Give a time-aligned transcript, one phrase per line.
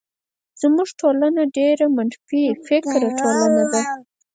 [0.61, 3.81] زمونږ ټولنه ډيره منفی فکره ټولنه ده.